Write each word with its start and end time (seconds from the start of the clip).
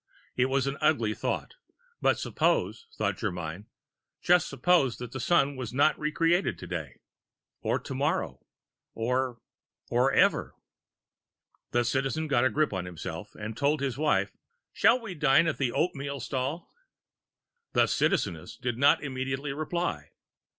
It 0.35 0.47
was 0.47 0.65
an 0.65 0.79
ugly 0.81 1.13
thought, 1.13 1.57
but 2.01 2.17
suppose, 2.17 2.87
thought 2.97 3.17
Germyn, 3.19 3.67
just 4.19 4.47
suppose 4.49 4.97
that 4.97 5.11
the 5.11 5.19
Sun 5.19 5.55
were 5.55 5.67
not 5.73 5.99
re 5.99 6.11
created 6.11 6.57
today? 6.57 7.01
Or 7.61 7.77
tomorrow. 7.77 8.43
Or 8.95 9.41
Or 9.91 10.11
ever. 10.11 10.55
The 11.69 11.85
Citizen 11.85 12.27
got 12.27 12.43
a 12.45 12.49
grip 12.49 12.73
on 12.73 12.85
himself 12.85 13.35
and 13.35 13.55
told 13.55 13.79
his 13.79 13.95
wife: 13.95 14.31
"We 14.33 14.39
shall 14.73 15.13
dine 15.13 15.45
at 15.45 15.59
the 15.59 15.71
oatmeal 15.71 16.19
stall." 16.19 16.73
The 17.73 17.85
Citizeness 17.85 18.57
did 18.59 18.79
not 18.79 19.03
immediately 19.03 19.53
reply. 19.53 20.09